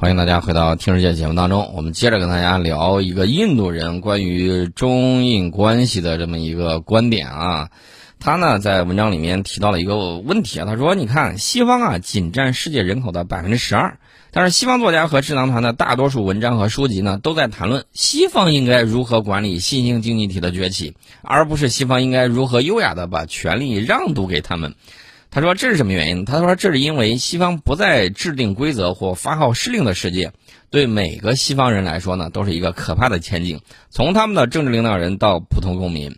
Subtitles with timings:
[0.00, 7.68] 欢迎大家回到《听世界》节目当中，我们接着跟大家聊一个印度人关于中印关系的这么一个观点啊。
[8.18, 13.98] 他呢在文章里面提到了一个问题啊，他说：“你看，西方啊仅占世界人口的百分之十二，
[14.30, 24.76] 但是西方作家和智囊团的大多数文章和书籍呢都在谈论西方应该如何管理新兴经济体的崛起，而不是西方应该如何优雅的把权力让渡给他们。”
[25.30, 26.24] 他说：“这是什么原因？
[26.24, 30.32] 他说这是因为西方不再制定规则或发号施令的世界，
[30.70, 33.60] 对每个西方人来说呢，都是一个可怕的前景。
[33.90, 36.16] 从他们的政治领导人到普通公民。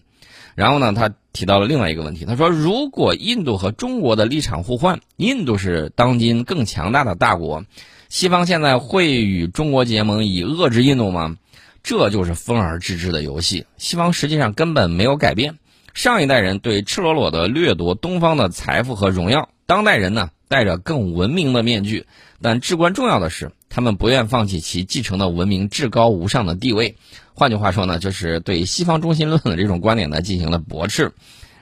[0.54, 2.24] 然后呢，他提到了另外一个问题。
[2.24, 7.64] 他说，如果印度和中国的立场互换，印度是当今更强大的大国，
[8.08, 11.36] 西方现在会与中国结盟以遏制印度吗？
[11.82, 13.66] 这就是分而治之的游戏。
[13.76, 15.58] 西方实际上根本没有改变。”
[15.94, 22.06] 上一代人对赤裸裸的掠夺东方的财富和荣耀，当代人呢戴着更文明的面具，
[22.40, 26.96] 但至关重要的是，他们不愿放弃其继承的文明至高无上的地位。
[27.34, 31.12] 换句话说呢，就是对西方中心论的这种观点呢进行了驳斥。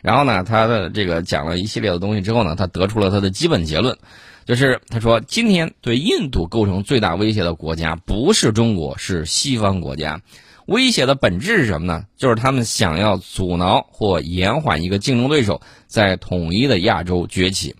[0.03, 3.99] 然后呢，他的这个讲了一系列的东西之后呢，他得出了他的基本结论，
[4.47, 10.23] 就是他说，今天对印度构成最大威胁的国家不是中国，是西方国家。
[10.71, 12.07] 威胁的本质是什么呢？
[12.17, 17.75] 就是他们想要阻挠或延缓一个竞争对手在统一的亚洲崛起。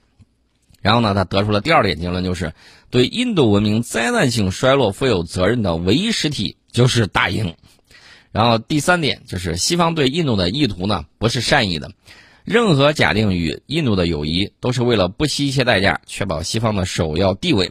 [0.83, 2.53] 然后呢，他得出了第二点结论，就是
[2.91, 7.55] 对印度文明灾难性衰落负有责任的唯一实体就是大英。
[8.33, 11.93] 然后第三点就是西方对印度的意图呢，不是善意的。
[12.43, 17.71] 任何假定与印度的友谊都是为了不惜一切代价确保西方的首要地位。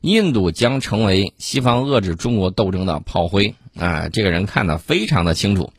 [0.00, 3.54] 印度将成为西方遏制中国斗争的炮灰。
[3.78, 5.70] 啊，这个人看得非常的清楚，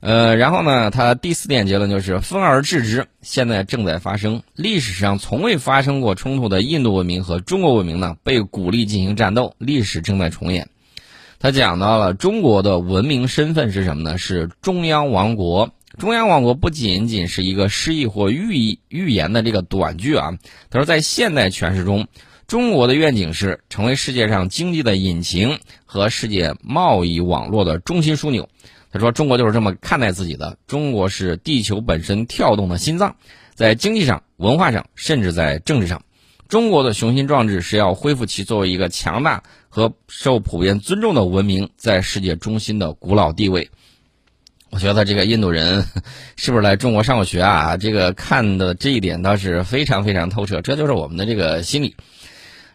[0.00, 4.42] 呃，然后呢，他第四点结论就是分而治之，现在正在发生。
[4.54, 10.68] 历史上从未发生过冲突的印度文明和中国文明呢，被鼓励进行战斗，历史正在重演。
[11.38, 14.18] 他讲到了中国的文明身份是什么呢？
[14.18, 15.70] 是中央王国。
[15.98, 20.32] 中央王国不仅仅是一个诗意或寓意寓言的这个短句啊。
[20.68, 22.08] 他说，在现代诠释中。
[22.46, 28.48] 中国的愿景是成为世界上经济的引擎和世界贸易网络的中心枢纽。
[28.92, 30.56] 他说：“中国就是这么看待自己的。
[30.68, 33.16] 中国是地球本身跳动的心脏，
[33.54, 36.04] 在经济上、文化上，甚至在政治上，
[36.48, 43.70] 中国的雄心壮志是要恢复其作为一个强大和受普遍尊重的文明在世界中心的古老地位。”
[44.70, 45.84] 我觉得这个印度人
[46.34, 47.76] 是不是来中国上过学啊？
[47.76, 50.60] 这个看的这一点倒是非常非常透彻。
[50.62, 51.94] 这就是我们的这个心理。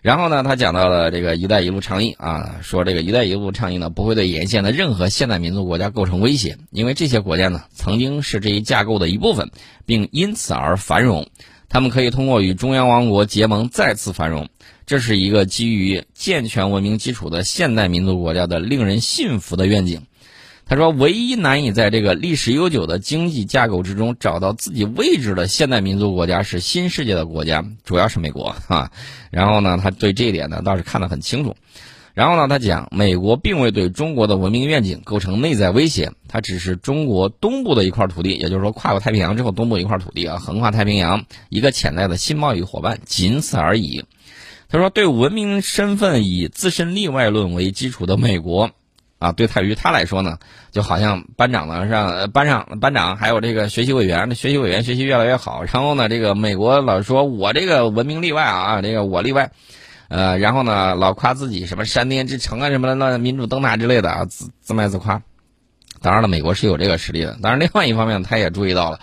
[0.01, 9.51] 然后呢，他讲到了这个“一带一路”倡议啊，说这个“一带一路”倡议呢不会对沿线的任何现代民族国家构成威胁，因为这些国家呢曾经是这一架构的一部分，
[9.85, 11.27] 并因此而繁荣。
[11.67, 14.47] 他们可以通过与中央王国结盟再次繁荣。
[14.87, 20.01] 这是一个基于健全文明基础的现代民族国家的令人信服的愿景。
[20.69, 28.91] 他说：“唯一难以在这个历史悠久的经济架构之中找到自己位置的现代民族国家是新世界的国家，主要是美国啊。
[29.31, 31.55] 然后呢，他对这一点呢倒是看得很清楚。
[32.13, 44.05] 然后呢，他讲美国并未对中国的文明愿景构成内在威胁，它只是中国东部的一块土地，也就是说跨过太平洋之后东部一块土地啊，横跨太平洋一个潜在的新贸易伙伴，仅此而已。
[44.67, 48.69] 他说，对文明身份以自身例外论为基础的美国。”
[49.19, 50.39] 啊，对他于他来说呢，
[50.71, 55.61] 就好像班长呢让班上班长还有这个学习委员，学习委员学习越来越好。
[55.63, 59.51] 然后呢，这个美国老说我这个文明例外啊，这个我例外，
[60.07, 65.21] 呃，然后呢老夸自己什么山巅之城啊什么的那民主灯塔之类的啊，自自卖自夸。
[66.01, 67.37] 当然了，美国是有这个实力的。
[67.41, 69.01] 当然，另外一方面他也注意到了，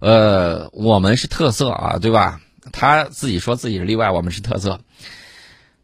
[0.00, 2.40] 呃，我们是特色啊，对吧？
[2.72, 4.80] 他自己说自己是例外，我们是特色。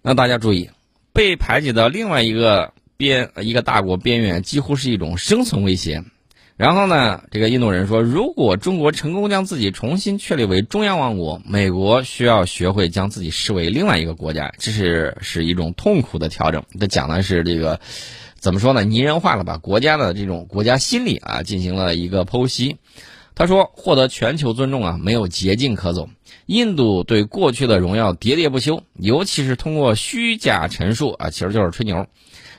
[0.02, 0.70] 那大家注意，
[1.12, 2.72] 被排挤的另外一个。
[3.00, 6.05] 边一个大国边缘几乎是一种生存威胁，
[6.59, 16.62] 然后呢，这个印度人说，如果中国成功将自己重新确立为中央王国，美国需要学会将自己视为另外一个国家，这是是一种痛苦的调整。
[16.79, 17.81] 他讲的是这个，
[18.38, 18.85] 怎么说呢？
[18.85, 22.76] 拟人化了，吧国家的这种国家心理啊进行了一个剖析。
[23.35, 26.11] 他说，获得全球尊重啊，没有捷径可走。
[26.44, 32.06] 印度对过去的荣耀喋喋不休，尤其是通过虚假陈述啊，其实就是吹牛。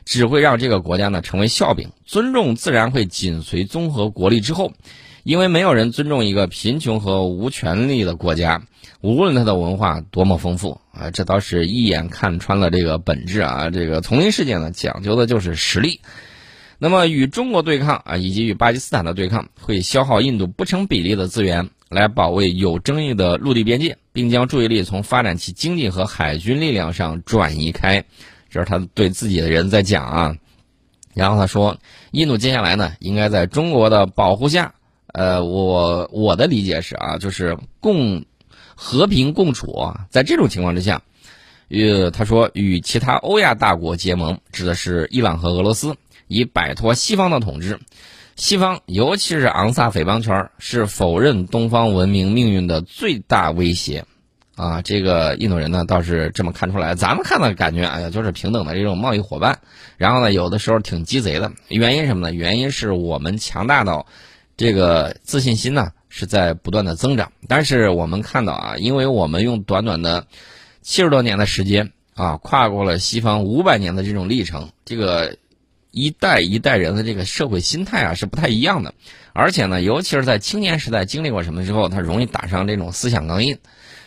[0.05, 4.73] 只会让这个国家呢成为笑柄，尊重自然会紧随综合国力之后，
[5.23, 8.63] 因为没有人尊重一个贫穷和无权利的国家，
[9.01, 13.69] 无论它的文化多么丰富啊，这倒是一眼看穿了这个本质啊。
[13.69, 16.01] 这个丛林世界呢讲究的就是实力，
[16.79, 28.05] 那么与中国对抗啊，以及与巴基斯坦的对抗，会消耗印度不成比例的资源来保卫有争议的陆地边界，并将注意力从发展其经济和海军力量上转移开。
[28.51, 30.35] 这是他对自己的人在讲啊。
[31.13, 31.77] 然后他说，
[32.11, 34.75] 印度接下来呢，应该在中国的保护下，
[35.07, 38.23] 呃，我我的理解是啊，就是共
[38.75, 41.01] 和平共处啊，在这种情况之下，
[41.67, 45.95] 与他说与其他欧亚大国结盟，指的是伊朗和俄罗斯，
[46.27, 47.79] 以摆脱西方的统治。
[48.37, 54.05] 西方，尤其是昂萨匪帮圈，是否认东方文明命运的最大威胁。
[54.61, 59.57] 啊，这个印度人呢倒是这么看出来，咱们看到感觉，哎呀，就是平等的这种贸易伙伴。
[59.97, 62.31] 然后呢，有的时候挺鸡贼的，原因什么呢？
[62.31, 64.05] 原因是我们强大到，
[64.57, 67.31] 这个自信心呢是在不断的增长。
[67.47, 70.27] 但是我们看到啊，因为我们用短短的
[70.83, 75.37] 七十多年的时间啊，跨过了西方五百年的这种历程，这个
[75.89, 78.93] 一代一代人的这个社会心态啊是不太一样的。
[79.33, 83.57] 而且呢，尤其是在青年时代经历过什么之后，他容易打上这种思想钢印。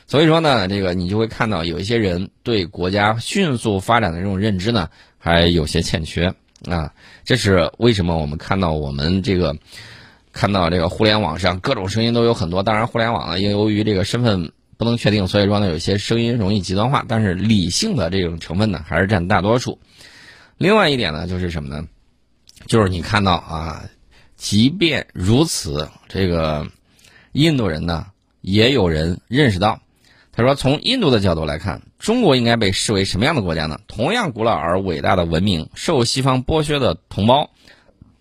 [0.06, 6.34] 所以说呢，这个你就会看到有一些人对国家迅速发展的这种认知呢，还有些欠缺
[6.66, 6.92] 啊。
[7.24, 9.56] 这是为什么我们看到我们这个
[10.30, 12.62] 看到这个互联网上各种声音都有很多。
[12.62, 17.02] 当然，互联网呢，因由于这个身份不能确定，所以说呢，有些声音容易极端化。
[17.08, 19.80] 但是理性的这种成分呢，还是占大多数。
[20.58, 21.88] 另外一点呢，就是什么呢？
[22.66, 23.84] 就是你看到啊，
[24.36, 26.66] 即便如此，这个
[27.32, 28.06] 印度人呢，
[28.42, 29.80] 也有人认识到。
[30.36, 33.78] 他说：“从印度的角度来看，中国应该被视为什么样的国家呢？
[33.86, 37.50] 同样古老而伟大的文明，受西方剥削的同胞，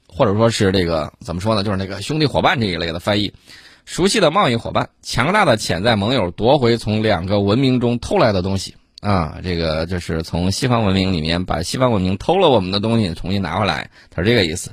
[0.07, 1.63] 或者说是这个怎么说呢？
[1.63, 3.33] 就是那个兄弟伙伴这一类的翻译，
[3.85, 9.39] 熟悉的贸易伙伴，强大的潜在盟友，夺回从两个文明中偷来的东西啊！
[9.43, 14.69] 这个就是从西方文明里面把西方文明偷了我们的东西重新拿回来，他是这个意思。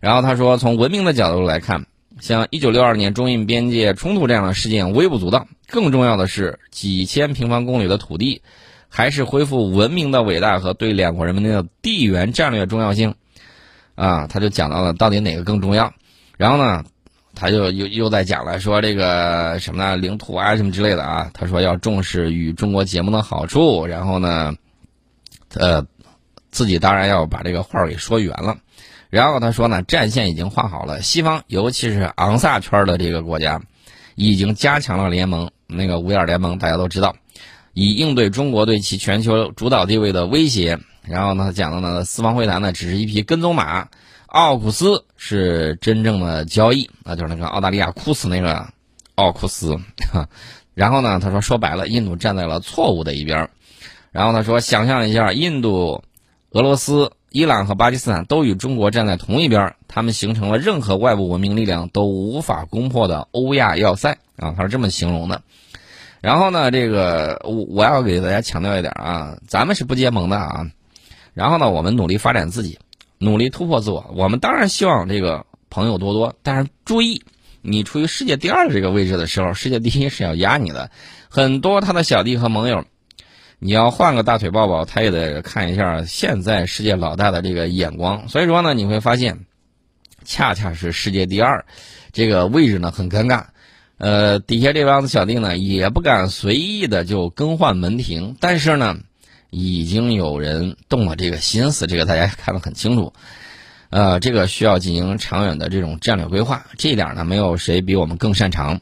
[0.00, 1.84] 然后他说，从文明的角度来看。”
[2.20, 8.42] 像一九六二年中印边界冲突这样的事件微不足道，更重要的是几千平方公里的土地，
[8.88, 13.14] 还是恢复文明的伟大和对两国人民的地缘战略重要性，
[13.94, 15.92] 啊，他就讲到了到底哪个更重要，
[16.36, 16.84] 然后呢，
[17.34, 24.54] 他就又又在讲了说这个什么呢领土啊什么之类的啊，他说要重视与中国结盟的好处，然后呢，
[25.54, 25.82] 呃，
[26.50, 28.56] 自己当然要把这个话给说圆了。
[29.10, 33.60] 然后他说呢，战线已经画好了，西方尤其是昂萨圈的这个国家，
[34.14, 35.50] 已经加强了联盟。
[35.66, 37.16] 那个五眼联盟大家都知道，
[37.74, 40.78] 以应对中国对其全球主导地位的威胁。
[41.02, 43.88] 然后呢，讲的呢，四方会谈呢只是一匹跟踪马，
[44.26, 48.68] 奥库斯是真正的交易，那就是那个澳大利亚哭死那个
[49.16, 49.76] 奥库斯。
[50.74, 53.50] 然后呢，他说说白了，印度站在了错误的一边。
[54.12, 56.04] 然后他说，想象一下，印度、
[56.50, 57.10] 俄罗斯。
[57.32, 65.42] 伊朗和巴基斯坦都与中国站在同一边，他们形成了任何外部文明力量都无法攻破的欧亚要塞啊，他是这么形容的。
[66.20, 70.66] 然后呢，这个我我要给大家强调一点啊，咱们是不结盟的啊。
[71.32, 72.80] 然后呢，我们努力发展自己，
[73.18, 74.12] 努力突破自我。
[74.16, 77.22] 我们当然希望这个朋友多多，但是注意，
[77.62, 80.90] 你处于世界第二这个位置的时候，世界第一是要压你的。
[81.28, 82.84] 很多他的小弟和盟友。
[83.62, 88.26] 你要换个大腿抱抱，他也得看一下现在世界老大的这个眼光。
[88.26, 89.44] 所以说呢，你会发现，
[90.24, 91.66] 恰恰是世界第二，
[92.10, 93.44] 这个位置呢很尴尬。
[93.98, 98.96] 呃，底下这帮子小弟呢也不敢随意的就更换门庭，但是呢，
[99.50, 103.12] 已经有人动了这个心思，这个大家看得很清楚。
[103.90, 108.80] 呃，这个需要进行长远的这种战略规划，这一点呢，没有谁比我们更擅长。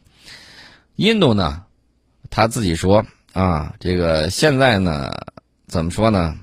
[0.95, 1.65] 印度呢，
[2.31, 3.05] 他自己说。
[3.39, 5.13] 啊，这个现在呢，
[5.69, 6.37] 怎么说呢？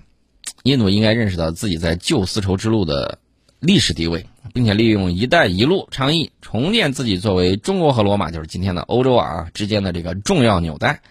[0.64, 3.18] 印度应该认识到自己在旧丝绸之路的
[3.60, 11.02] 历史地位，并且利用“一带一路”倡议重建自己作为中国和罗马，就是今天的欧洲啊之间的这个重要纽带。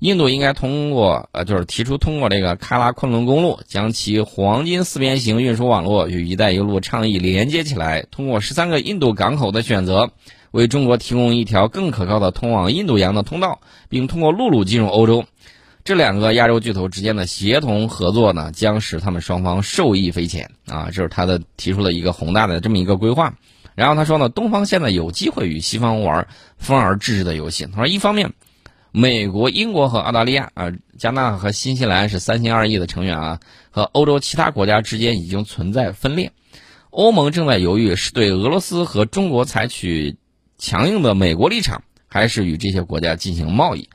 [0.00, 10.10] 印度应该通过呃，就是提出通过这个喀拉昆仑公路，将其黄金四边形运输网络与“一带一路”倡议连接起来，通过十三个印度港口的选择。
[10.50, 15.24] 为中国提供一条更可靠的通往印度洋的通道，并通过陆路进入欧洲。
[15.82, 20.90] 这两个亚洲巨头之间的协同合作呢，将使他们双方受益匪浅啊！
[20.92, 23.34] 这是他的提出了一个宏大的这么一个规划。
[23.74, 26.28] 然后他说呢，东方现在有机会与西方玩儿
[26.58, 27.64] 分而治之的游戏。
[27.66, 28.34] 他说，一方面，
[28.92, 33.40] 美国、英国和澳大利亚啊，加纳和新西兰是三心二意的成员啊，
[33.70, 36.32] 和欧洲其他国家之间已经存在分裂。
[36.90, 40.16] 欧盟正在犹豫是对俄罗斯和中国采取。
[40.60, 43.88] 强硬的美国立场，还是与这些国家进行贸易？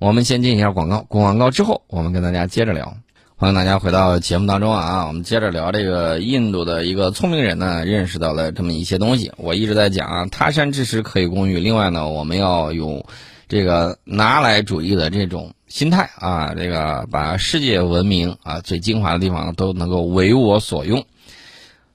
[0.00, 2.96] 我们先进一下广告，广告之后我们跟大家接着聊。
[3.36, 5.06] 欢迎大家回到节目当中啊！
[5.06, 9.30] 我们接着聊这个印度的一个聪明人呢，认识到了这么一些东西。
[9.36, 11.60] 我一直在讲啊，他山之石可以攻玉。
[11.60, 13.06] 另外呢，我们要有
[13.46, 21.06] 这个拿来主义的这种心态啊，这个把世界文明啊最精华的地方都能够为我所用。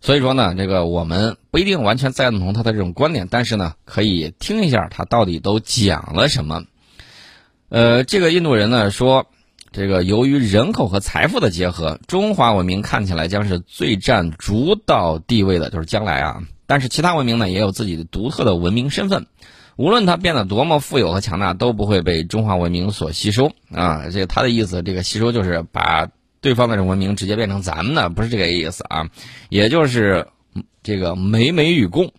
[0.03, 6.65] 所以说呢，这个我们不一定完全赞同他的这种观点，但是呢，可以听一下他到底都讲了什么。
[7.69, 9.27] 呃，这个印度人呢说，
[9.71, 16.43] 这个由于人口和财富的结合，中华文明看起来将是最占主导地位的，就是将来啊。
[16.67, 19.27] 但是其他文明呢也有自己的独特的文明身份，
[19.77, 24.09] 无论它变得多么富有和强大，都不会被中华文明所吸收啊。
[24.11, 26.09] 这他的意思，这个吸收就是把。
[26.43, 29.09] 对方的文明直接变成咱们的，不是这个意思啊，
[29.49, 30.27] 也就是
[30.83, 32.11] 这个美美与共。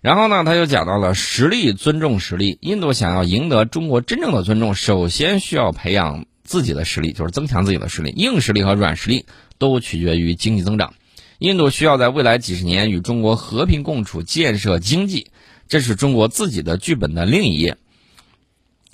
[0.00, 2.56] 然后呢，他又讲到了实力尊重实力。
[2.60, 8.10] 印度想要赢得中国真正的尊重，首先需要培养自己的实力，就是增强自己的实力。
[8.10, 9.26] 硬实力和软实力
[9.58, 10.94] 都取决于经济增长。
[11.40, 15.32] 印度需要在未来几十年与中国和平共处，建设经济，
[15.66, 17.76] 这是中国自己的剧本的另一页。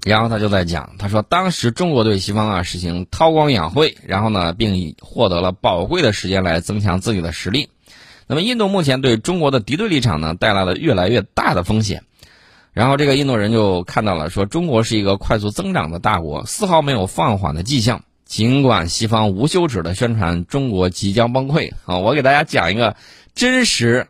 [0.05, 7.69] 然后他就在讲，他说当时中国对西方啊实行韬光养晦，然后呢，并获得了宝贵的时间来增强自己的实力。
[8.27, 12.05] 那么印度目前对中国的敌对立场呢，带来了越来越大的风险。
[12.73, 18.05] 然后这个印度人就看到了，说中国是一个快速增长的大国，丝毫没有放缓的迹象。
[18.25, 22.95] 尽管西方无休止的宣传中国即将崩溃啊，我给大家讲一个
[23.35, 24.07] 真实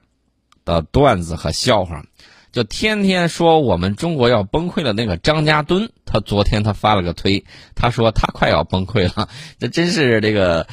[0.64, 2.04] 的段子和笑话。
[2.50, 4.92] 就天天说我们中国要崩溃了。
[4.92, 9.28] 那个张家墩，他昨天他发了个推，他说他快要崩溃了。
[9.60, 10.66] 这真是这个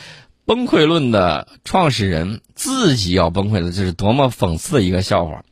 [0.46, 5.44] 崩溃论的创始人自己要崩溃了，这是多么讽刺的一个笑话。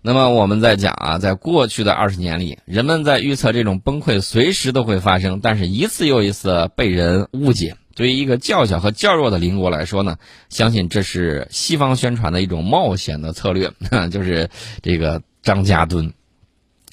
[0.00, 7.76] 那么我们在讲啊，在过去的二十年里，人们在预测这种崩溃随时都会发生，但是一次又一次被人误解。
[7.94, 10.16] 对于一个较小和较弱的邻国来说呢，
[10.48, 13.70] 相信这是西方宣传的一种冒险的策略，
[14.10, 14.48] 就是
[14.82, 15.22] 这个。
[15.42, 16.12] 张家墩，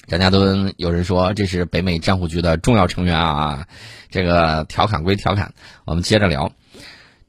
[0.06, 3.66] 张家墩，有人说这是北美战虎局的重要成员啊。
[4.10, 5.52] 这个调侃归调侃，
[5.84, 6.50] 我们接着聊。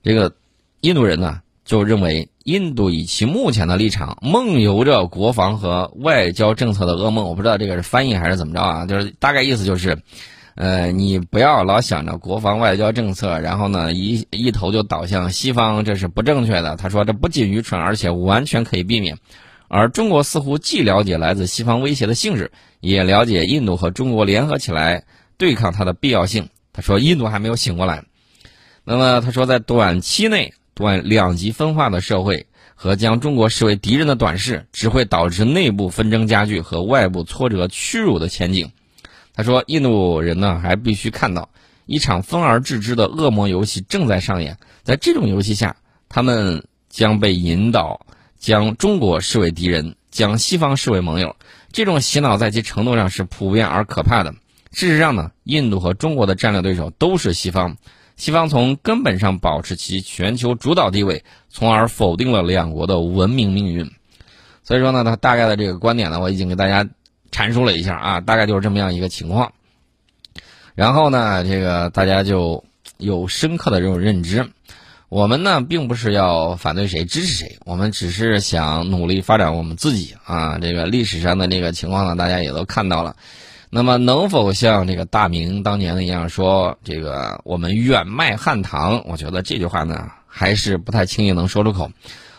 [0.02, 0.34] 这个
[0.80, 7.26] 印度人呢，就认为印度以其目前的立场，梦游着国防和外交政策的噩梦。
[7.30, 8.86] 我不知道这个是翻译还是怎么着啊？
[8.88, 10.02] 就是大概意思就是，
[10.56, 16.76] 呃，你不要老想着国防外交政策，然后呢一一头就倒向西方，这是不正确的。
[16.78, 19.20] 他说这不仅愚蠢，而且完全可以避免。
[19.74, 22.52] 而中国似乎既了解来自西方威胁的性质，
[22.82, 25.06] 也了解印度和中国联合起来
[25.38, 26.50] 对抗它的必要性。
[26.74, 28.04] 他说，印度还没有醒过来。
[28.84, 38.70] 那么他说，在短期内，短两极分化的社会和将中国视为敌人的短视，只会导致内部纷争加剧和外部挫折屈辱的前景。
[39.34, 41.48] 他说，印度人呢还必须看到，
[41.86, 44.58] 一场分而治之的恶魔游戏正在上演。
[44.84, 45.78] 在这种游戏下，
[46.10, 48.06] 他们将被引导。
[48.42, 51.36] 将中国视为敌人，将西方视为盟友，
[51.72, 54.34] 这种洗脑在其程度上是普遍而可怕的。
[54.72, 57.78] 事实上呢，印度和中国的战略对手都是西方，
[58.16, 63.92] 西方从根本上保持其全球主导地位，从而否定了两国的文明命运。
[64.64, 66.90] 所以说呢，他大概的这个观点呢，我已经给大家
[67.32, 69.54] 阐述了一下啊，大概就是这么样一个情况。
[70.74, 72.64] 然后呢，这个大家就
[72.98, 74.50] 有深刻的这种认知。
[75.12, 80.58] 我们呢，并不是要反对谁支持谁，我们只是想努力发展我们自己啊。
[80.58, 83.18] 这个历史上的那个情况呢，大家也都看到了。
[83.70, 89.06] 那么，能否像这个大明当年的一样说这个我们远迈汉唐？
[89.06, 91.92] 我觉得这句话呢，还是不太轻易能说出口。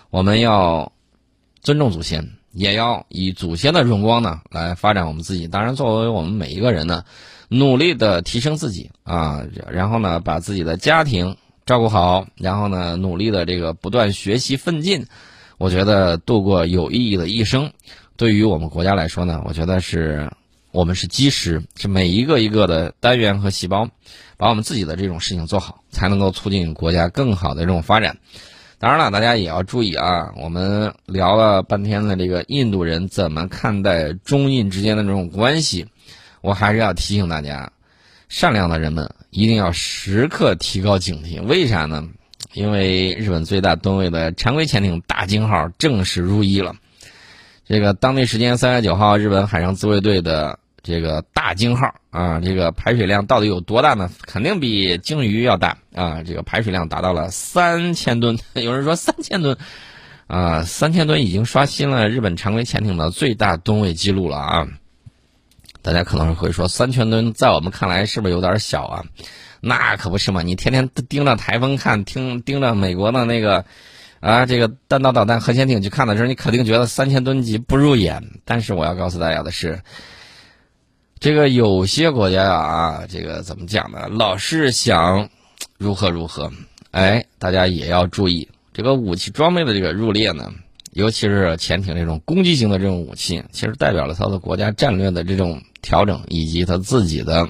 [0.09, 0.93] 我们要
[1.61, 5.47] 尊重祖先，也要以祖先的荣光呢来发展我们自己。
[5.47, 7.05] 当然，作为我们每一个人呢，
[7.49, 11.37] 努力的提升自己啊，然后呢，把自己的家庭。
[11.65, 15.07] 照顾好，然后呢，努力的这个不断学习奋进，
[15.59, 17.73] 我觉得度过有意义的一生，
[18.17, 20.31] 对于我们国家来说呢，我觉得是
[20.73, 23.89] 我们是基石，是每一个一个的单元和细胞，
[24.37, 28.19] 把我们自己的这种事情做好，才能够促进国家更好的这种发展。
[28.79, 35.87] 当然了，大家也要注意啊，我们聊了半天的这个印度人怎么看待中印之间的这种关系，
[36.41, 37.71] 我还是要提醒大家，
[38.33, 39.15] 善良的人们。
[39.29, 42.07] 一定要时刻提高警惕，为啥呢？
[42.55, 46.75] 因为日本最大吨位的常规潜艇“大鲸号”正式入役了。
[47.67, 54.11] 这个当地时间三月九号，日本海上自卫队的这个“大鲸号”啊，这个排水量到底有多大呢？
[54.27, 56.23] 肯定比鲸鱼要大啊！
[56.23, 59.57] 这个排水量达到了三千吨， 有人说三千吨
[60.27, 64.69] 啊，三千吨已经刷新了日本常规潜艇的最大吨位记录了啊！
[65.83, 69.05] 大家可能会说，三千吨在我们看来是不是有点小啊？
[69.61, 70.43] 那可不是嘛！
[70.43, 73.65] 你天天盯着台风看，听盯着美国的那个
[74.21, 78.41] 啊，这个弹道导弹核潜艇去看的时候，你肯定觉得三千吨级不入眼。
[78.45, 79.83] 但是我要告诉大家的是，
[81.21, 84.09] 这个有些国家啊，这个怎么讲呢？
[84.09, 85.29] 老是想
[85.79, 86.53] 如何如何，
[86.91, 90.53] 哎，大家也要注意这个武器装备的这个入列呢，
[90.93, 97.49] 尤其是潜艇这种攻击型的这种武器，其实代表了他的国家战略的这种调整，以及他自己的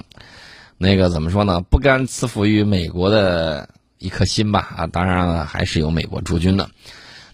[0.77, 1.61] 那个怎么说呢？
[1.61, 3.69] 不甘赐福于美国的
[3.99, 4.73] 一颗心吧？
[4.77, 6.69] 啊，当然了，还是有美国驻军的。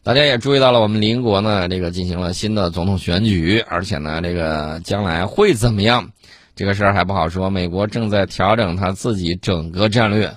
[0.02, 6.12] 大家也注意到了，我们邻国呢，这个进行了新的总统选举，而且呢，这个将来会怎么样？
[6.56, 7.50] 这个事儿还不好说。
[7.50, 10.36] 美国正在调整他自己整个战略，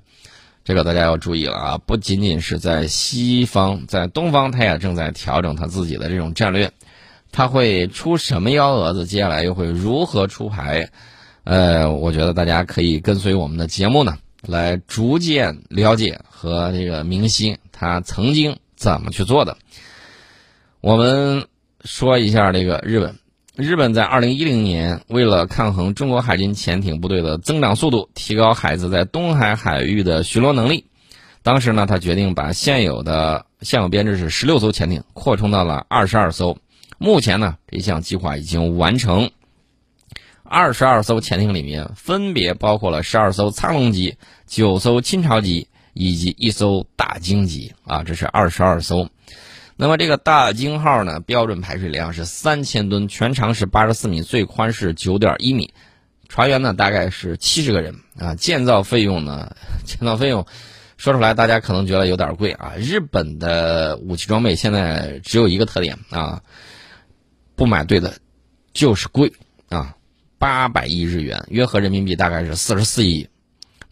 [0.64, 1.78] 这个大家要注意了啊！
[1.78, 6.71] 不仅仅是在西方，在东方，他也正在调整他自己的这种战略。
[7.33, 9.07] 他会出什么幺蛾子？
[9.07, 10.90] 接下来又会如何出牌？
[11.45, 18.57] 呃，我觉得大家可以跟随我们的节目呢，来逐渐了解和这个明晰他曾经。
[18.76, 19.57] 怎么去做的？
[20.81, 21.47] 我们
[21.85, 23.22] 说一下这个日本。
[23.54, 30.87] 日本在二零一零年，为了抗衡中国海军潜艇部队的增长速度，提高海自在东海海域的巡逻能力，
[31.42, 36.56] 当时呢，他决定把现有的现有编制是十六艘潜艇扩充到了二十二艘。
[36.97, 39.30] 目前呢，这项计划已经完成。
[40.42, 44.16] 二十二艘潜艇里面，分别包括了十二艘苍龙级、
[44.47, 45.68] 九艘清朝级。
[45.94, 49.11] 以及一艘大鲸级啊，这是二十二艘。
[49.83, 55.75] 那么这个大鲸号呢，标准排水量是三千吨，全长是八十四米，最宽是九点一米，
[56.29, 58.37] 船员呢大概是七十个人啊。
[58.37, 60.47] 建造费用呢， 建造费用
[60.97, 62.75] 说出来大家可能觉得有点贵啊。
[62.79, 66.43] 日本的武器装备现在只有一个特点啊，
[67.57, 68.15] 不买对的，
[68.73, 69.33] 就是贵
[69.69, 69.97] 啊，
[70.39, 73.29] 八百亿日元，约合人民币大概是四十四亿。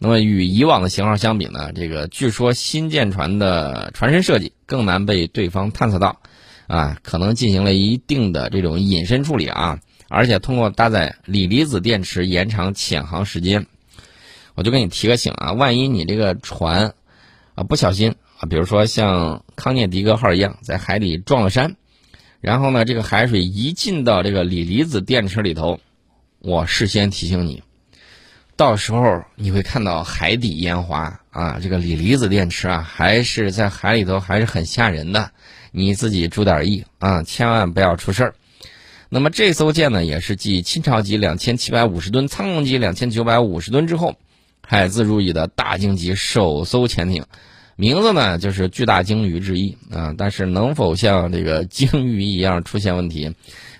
[0.03, 6.19] 那么与以往的型号相比呢，这个据说新舰船的船身设计更难被对方探测到，
[6.65, 9.79] 啊，可能进行了一定的这种隐身处理啊，
[10.09, 13.67] 而且通过搭载锂离子电池延长潜航时间。
[14.55, 16.95] 我就给你提个醒啊，万一你这个船
[17.53, 21.75] 啊不小心啊，比如说像康涅狄格号一样在海底撞了山，
[22.39, 25.79] 然后呢这个海水一进到这个锂离子电池里头，
[26.39, 27.61] 我事先提醒你。
[28.61, 35.31] 到时候你会看到海底烟花啊，这个锂离子电池啊，还是在海里头还是很吓人的，
[35.71, 38.35] 你自己注点意啊，千万不要出事儿。
[39.09, 44.15] 那么这艘舰呢，也是继清朝级两千七百五十吨、苍龙级两千九百五十吨之后，
[44.61, 47.25] 海自入役的大鲸级首艘潜艇，
[47.75, 53.33] 名字呢就是巨大鲸鱼之一啊，但是能否像这个鲸鱼一样出现问题？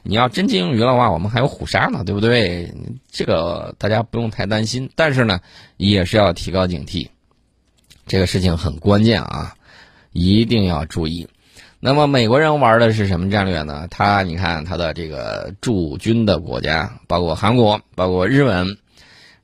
[0.03, 2.73] 你要真鲸鱼的话，我们还有虎鲨呢，对不对？
[3.11, 5.39] 这个大家不用太担心，但是呢，
[5.77, 7.07] 也是要提高警惕。
[8.07, 9.55] 这个事情很关键啊，
[10.11, 11.27] 一定要注意。
[11.79, 13.87] 那么美国人玩的是什么战略呢？
[13.89, 18.77] 他你看他的这个驻军的国家，包括韩国，包括日本。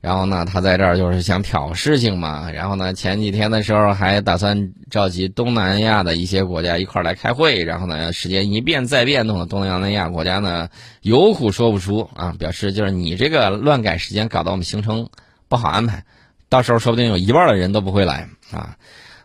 [0.00, 2.52] 然后呢，他在这儿就是想挑事情嘛。
[2.52, 7.64] 然后呢，前几天的时候还打算召集东南亚的一些国家一块儿来开会。
[7.64, 10.68] 然后呢，时间一变再变动，东南亚国家呢
[11.02, 15.08] 有苦说不出啊，表示就是你这个乱改时间，搞得我们行程
[15.48, 16.04] 不好安排。
[16.48, 18.76] 到时候说不定有一半的人都不会来啊。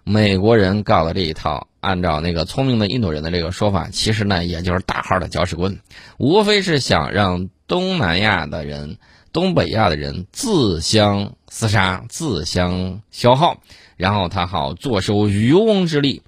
[0.04, 5.78] 美国人搞的这一套，按照那个聪明的印度人的这个说法，其实呢也就是大号的搅屎棍，
[6.18, 8.98] 无非是想让东南亚的人。
[9.34, 13.58] 东北亚的人自相厮杀，自相消耗，
[13.98, 16.22] 然后他好坐收渔翁之利。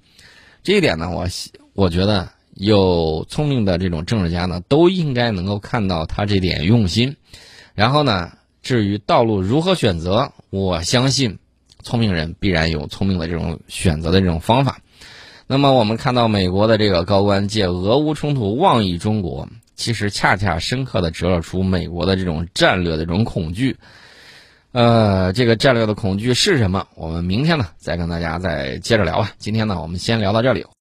[0.64, 1.28] 这一点呢，我
[1.72, 7.16] 我觉得有聪明的这种政治家呢，都应该能够看到他这点用心。
[7.74, 11.38] 然后呢，至于道路如何选择，我相信
[11.82, 14.80] 聪明人必然有聪明的这种选择的这种方法。
[15.46, 19.48] 那么，我们看到美国的这个高官借俄乌冲突妄议中国。
[19.76, 23.76] 其实恰恰深刻的折射出美国的这种战略的这种恐惧，
[24.72, 26.88] 呃，这个战略的恐惧是什么？
[26.96, 29.30] 我们明天呢再跟大家再接着聊吧。
[29.38, 30.66] 今天呢，我们先聊到这里。